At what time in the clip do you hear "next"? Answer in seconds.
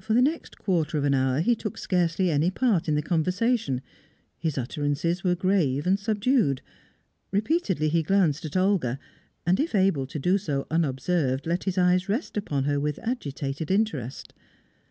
0.22-0.56